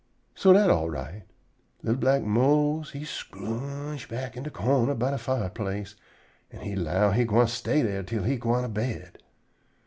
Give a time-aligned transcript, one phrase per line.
[0.33, 1.25] So dat all right.
[1.83, 5.95] Li'l black Mose he scrooge back in de corner by de fireplace,
[6.49, 9.19] an' he 'low he gwine stay dere till he gwine to bed.